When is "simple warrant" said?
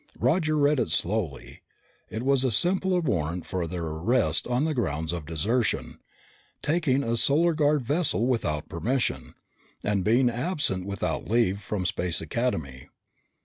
2.49-3.45